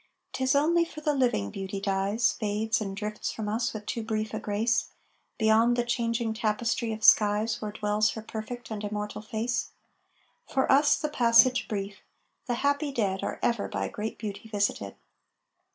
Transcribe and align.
'Tis 0.33 0.55
only 0.55 0.83
for 0.83 0.99
the 1.01 1.13
living 1.13 1.51
Beauty 1.51 1.79
dies, 1.79 2.31
Fades 2.31 2.81
and 2.81 2.97
drifts 2.97 3.31
from 3.31 3.47
us 3.47 3.71
with 3.71 3.85
too 3.85 4.01
brief 4.01 4.33
a 4.33 4.39
grace, 4.39 4.89
Beyond 5.37 5.75
the 5.77 5.83
changing 5.85 6.33
tapestry 6.33 6.91
of 6.91 7.03
skies 7.03 7.61
Where 7.61 7.71
dwells 7.71 8.09
her 8.13 8.23
perfect 8.23 8.71
and 8.71 8.83
immortal 8.83 9.21
face. 9.21 9.73
For 10.49 10.71
us 10.71 10.97
the 10.97 11.07
passage 11.09 11.67
brief; 11.67 11.97
the 12.47 12.55
happy 12.55 12.91
dead 12.91 13.21
Are 13.21 13.37
ever 13.43 13.67
by 13.67 13.89
great 13.89 14.17
beauty 14.17 14.49
visited. 14.49 14.95